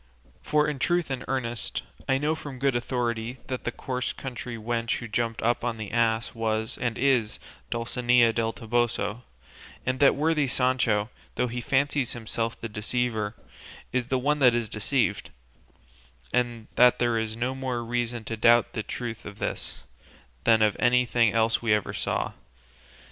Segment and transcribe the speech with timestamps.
[0.41, 4.97] For in truth and earnest, I know from good authority that the coarse country wench
[4.97, 7.37] who jumped up on the ass was and is
[7.69, 9.21] Dulcinea del Toboso,
[9.85, 13.35] and that worthy Sancho, though he fancies himself the deceiver,
[13.93, 15.29] is the one that is deceived;
[16.33, 19.83] and that there is no more reason to doubt the truth of this,
[20.45, 22.31] than of anything else we never saw.